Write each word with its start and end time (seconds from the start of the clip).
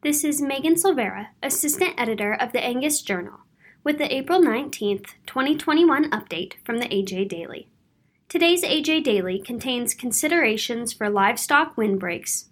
This 0.00 0.22
is 0.22 0.40
Megan 0.40 0.76
Silveira, 0.76 1.30
Assistant 1.42 1.94
Editor 1.98 2.32
of 2.32 2.52
the 2.52 2.62
Angus 2.62 3.02
Journal, 3.02 3.40
with 3.82 3.98
the 3.98 4.14
April 4.14 4.40
19th, 4.40 5.06
2021 5.26 6.08
update 6.12 6.52
from 6.64 6.78
the 6.78 6.86
AJ 6.86 7.28
Daily. 7.28 7.66
Today's 8.28 8.62
AJ 8.62 9.02
Daily 9.02 9.40
contains 9.40 9.94
considerations 9.94 10.92
for 10.92 11.10
livestock 11.10 11.76
windbreaks, 11.76 12.44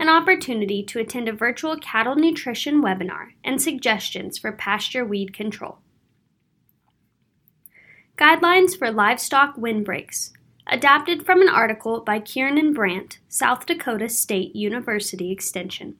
an 0.00 0.08
opportunity 0.08 0.82
to 0.82 0.98
attend 0.98 1.28
a 1.28 1.32
virtual 1.32 1.76
cattle 1.78 2.16
nutrition 2.16 2.82
webinar, 2.82 3.28
and 3.44 3.62
suggestions 3.62 4.36
for 4.36 4.50
pasture 4.50 5.04
weed 5.04 5.32
control. 5.32 5.78
Guidelines 8.16 8.76
for 8.76 8.90
Livestock 8.90 9.54
Windbreaks, 9.56 10.32
adapted 10.66 11.24
from 11.24 11.42
an 11.42 11.48
article 11.48 12.00
by 12.00 12.18
Kiernan 12.18 12.72
Brandt, 12.72 13.20
South 13.28 13.66
Dakota 13.66 14.08
State 14.08 14.56
University 14.56 15.30
Extension. 15.30 15.94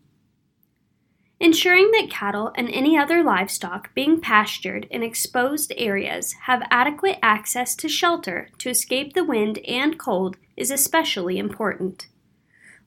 Ensuring 1.40 1.92
that 1.92 2.10
cattle 2.10 2.50
and 2.56 2.68
any 2.70 2.98
other 2.98 3.22
livestock 3.22 3.94
being 3.94 4.20
pastured 4.20 4.88
in 4.90 5.04
exposed 5.04 5.72
areas 5.76 6.32
have 6.42 6.66
adequate 6.68 7.18
access 7.22 7.76
to 7.76 7.88
shelter 7.88 8.48
to 8.58 8.70
escape 8.70 9.12
the 9.12 9.22
wind 9.22 9.58
and 9.58 9.98
cold 9.98 10.36
is 10.56 10.72
especially 10.72 11.38
important. 11.38 12.08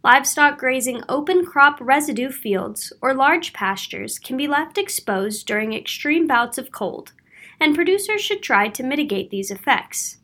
Livestock 0.03 0.57
grazing 0.57 1.01
open 1.07 1.45
crop 1.45 1.77
residue 1.79 2.29
fields 2.29 2.91
or 3.01 3.13
large 3.13 3.53
pastures 3.53 4.19
can 4.19 4.35
be 4.35 4.47
left 4.47 4.77
exposed 4.77 5.47
during 5.47 5.73
extreme 5.73 6.27
bouts 6.27 6.57
of 6.57 6.71
cold 6.71 7.13
and 7.57 7.73
producers 7.73 8.21
should 8.21 8.41
try 8.41 8.67
to 8.67 8.83
mitigate 8.83 9.29
these 9.29 9.51
effects. 9.51 10.17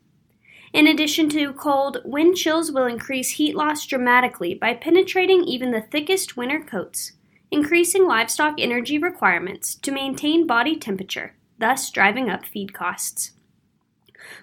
In 0.73 0.85
addition 0.85 1.29
to 1.29 1.53
cold, 1.53 1.99
wind 2.03 2.35
chills 2.35 2.73
will 2.73 2.85
increase 2.85 3.31
heat 3.31 3.55
loss 3.55 3.85
dramatically 3.85 4.53
by 4.53 4.73
penetrating 4.73 5.45
even 5.45 5.71
the 5.71 5.81
thickest 5.81 6.35
winter 6.35 6.59
coats, 6.59 7.13
increasing 7.51 8.07
livestock 8.07 8.55
energy 8.59 8.97
requirements 8.97 9.75
to 9.75 9.91
maintain 9.91 10.47
body 10.47 10.75
temperature, 10.75 11.33
thus 11.57 11.89
driving 11.89 12.29
up 12.29 12.45
feed 12.45 12.73
costs. 12.73 13.31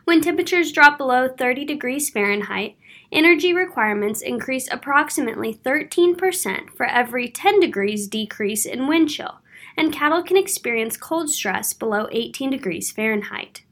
When 0.04 0.20
temperatures 0.20 0.72
drop 0.72 0.98
below 0.98 1.28
30 1.28 1.64
degrees 1.64 2.10
Fahrenheit, 2.10 2.76
energy 3.12 3.52
requirements 3.52 4.22
increase 4.22 4.68
approximately 4.70 5.54
13% 5.54 6.70
for 6.70 6.86
every 6.86 7.28
10 7.28 7.60
degrees 7.60 8.08
decrease 8.08 8.64
in 8.64 8.86
wind 8.86 9.10
chill, 9.10 9.40
and 9.76 9.92
cattle 9.92 10.22
can 10.22 10.36
experience 10.36 10.96
cold 10.96 11.28
stress 11.30 11.72
below 11.72 12.06
18 12.10 12.50
degrees 12.50 12.92
Fahrenheit. 12.92 13.62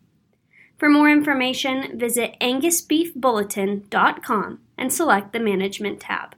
For 0.77 0.88
more 0.88 1.08
information, 1.08 1.97
visit 1.98 2.34
angusbeefbulletin.com 2.41 4.58
and 4.77 4.92
select 4.92 5.33
the 5.33 5.38
Management 5.38 6.00
tab. 6.00 6.31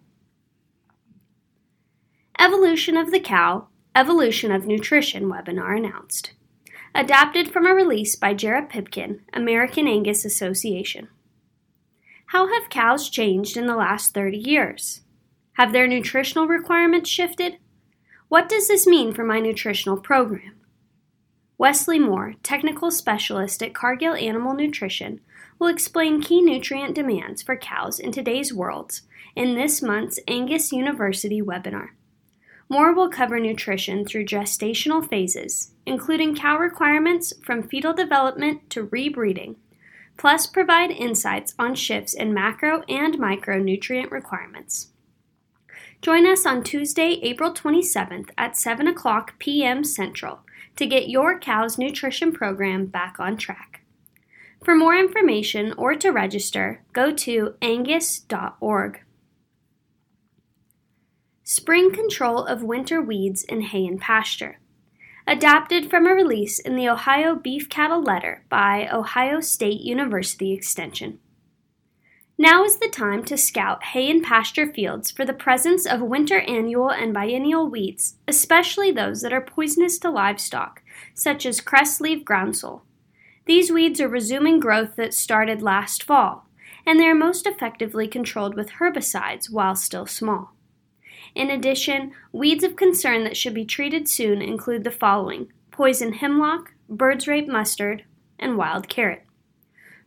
Evolution 2.44 2.98
of 2.98 3.10
the 3.10 3.20
Cow, 3.20 3.68
Evolution 3.96 4.52
of 4.52 4.66
Nutrition 4.66 5.30
webinar 5.30 5.78
announced. 5.78 6.34
Adapted 6.94 7.50
from 7.50 7.64
a 7.64 7.72
release 7.72 8.16
by 8.16 8.34
Jarrett 8.34 8.68
Pipkin, 8.68 9.22
American 9.32 9.88
Angus 9.88 10.26
Association. 10.26 11.08
How 12.26 12.48
have 12.48 12.68
cows 12.68 13.08
changed 13.08 13.56
in 13.56 13.66
the 13.66 13.74
last 13.74 14.12
30 14.12 14.36
years? 14.36 15.00
Have 15.54 15.72
their 15.72 15.86
nutritional 15.86 16.46
requirements 16.46 17.08
shifted? 17.08 17.56
What 18.28 18.50
does 18.50 18.68
this 18.68 18.86
mean 18.86 19.14
for 19.14 19.24
my 19.24 19.40
nutritional 19.40 19.96
program? 19.96 20.60
Wesley 21.56 21.98
Moore, 21.98 22.34
technical 22.42 22.90
specialist 22.90 23.62
at 23.62 23.72
Cargill 23.72 24.16
Animal 24.16 24.52
Nutrition, 24.52 25.22
will 25.58 25.68
explain 25.68 26.20
key 26.20 26.42
nutrient 26.42 26.94
demands 26.94 27.40
for 27.40 27.56
cows 27.56 27.98
in 27.98 28.12
today's 28.12 28.52
world 28.52 29.00
in 29.34 29.54
this 29.54 29.80
month's 29.80 30.20
Angus 30.28 30.72
University 30.72 31.40
webinar. 31.40 31.92
Moore 32.68 32.94
will 32.94 33.10
cover 33.10 33.38
nutrition 33.38 34.04
through 34.04 34.24
gestational 34.24 35.06
phases, 35.06 35.72
including 35.86 36.34
cow 36.34 36.56
requirements 36.58 37.32
from 37.42 37.62
fetal 37.62 37.92
development 37.92 38.68
to 38.70 38.86
rebreeding, 38.86 39.56
plus 40.16 40.46
provide 40.46 40.90
insights 40.90 41.54
on 41.58 41.74
shifts 41.74 42.14
in 42.14 42.32
macro 42.32 42.82
and 42.88 43.14
micronutrient 43.14 44.10
requirements. 44.10 44.88
Join 46.00 46.26
us 46.26 46.44
on 46.44 46.62
Tuesday, 46.62 47.18
April 47.22 47.52
27th 47.52 48.30
at 48.36 48.56
7 48.56 48.86
o'clock 48.86 49.38
p.m. 49.38 49.84
Central 49.84 50.40
to 50.76 50.86
get 50.86 51.08
your 51.08 51.38
cow's 51.38 51.78
nutrition 51.78 52.32
program 52.32 52.86
back 52.86 53.16
on 53.18 53.36
track. 53.36 53.82
For 54.62 54.74
more 54.74 54.96
information 54.96 55.72
or 55.76 55.94
to 55.96 56.10
register, 56.10 56.82
go 56.92 57.12
to 57.12 57.54
angus.org. 57.60 59.00
Spring 61.56 61.92
Control 61.92 62.44
of 62.44 62.64
Winter 62.64 63.00
Weeds 63.00 63.44
in 63.44 63.60
Hay 63.60 63.86
and 63.86 64.00
Pasture. 64.00 64.58
Adapted 65.24 65.88
from 65.88 66.04
a 66.04 66.12
release 66.12 66.58
in 66.58 66.74
the 66.74 66.88
Ohio 66.88 67.36
Beef 67.36 67.68
Cattle 67.68 68.02
Letter 68.02 68.44
by 68.48 68.88
Ohio 68.92 69.38
State 69.38 69.80
University 69.82 70.52
Extension. 70.52 71.20
Now 72.36 72.64
is 72.64 72.80
the 72.80 72.88
time 72.88 73.22
to 73.26 73.36
scout 73.36 73.84
hay 73.84 74.10
and 74.10 74.20
pasture 74.20 74.66
fields 74.66 75.12
for 75.12 75.24
the 75.24 75.32
presence 75.32 75.86
of 75.86 76.00
winter 76.00 76.40
annual 76.40 76.90
and 76.90 77.14
biennial 77.14 77.70
weeds, 77.70 78.16
especially 78.26 78.90
those 78.90 79.22
that 79.22 79.32
are 79.32 79.40
poisonous 79.40 79.96
to 80.00 80.10
livestock, 80.10 80.82
such 81.14 81.46
as 81.46 81.60
cressleaf 81.60 82.24
groundsel. 82.24 82.80
These 83.46 83.70
weeds 83.70 84.00
are 84.00 84.08
resuming 84.08 84.58
growth 84.58 84.96
that 84.96 85.14
started 85.14 85.62
last 85.62 86.02
fall, 86.02 86.48
and 86.84 86.98
they 86.98 87.06
are 87.06 87.14
most 87.14 87.46
effectively 87.46 88.08
controlled 88.08 88.56
with 88.56 88.80
herbicides 88.80 89.52
while 89.52 89.76
still 89.76 90.06
small. 90.06 90.53
In 91.34 91.50
addition, 91.50 92.12
weeds 92.32 92.64
of 92.64 92.76
concern 92.76 93.24
that 93.24 93.36
should 93.36 93.54
be 93.54 93.64
treated 93.64 94.08
soon 94.08 94.42
include 94.42 94.84
the 94.84 94.90
following 94.90 95.52
poison 95.70 96.12
hemlock, 96.12 96.72
bird's 96.88 97.26
rape 97.26 97.48
mustard, 97.48 98.04
and 98.38 98.56
wild 98.56 98.88
carrot. 98.88 99.24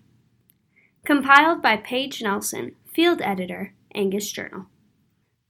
Compiled 1.04 1.60
by 1.60 1.76
Paige 1.76 2.22
Nelson, 2.22 2.76
Field 2.86 3.20
Editor, 3.20 3.74
Angus 3.94 4.32
Journal. 4.32 4.66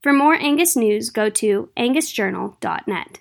For 0.01 0.11
more 0.11 0.35
Angus 0.35 0.75
news, 0.75 1.09
go 1.09 1.29
to 1.29 1.69
angusjournal.net. 1.77 3.19